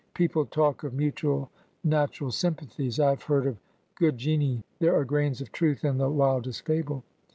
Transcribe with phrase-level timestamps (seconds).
[0.15, 1.51] People talk of mutual
[1.83, 3.57] natural sympathies; I have heard of
[3.93, 7.03] Good Genii: there are grains of truth in the wildest fable.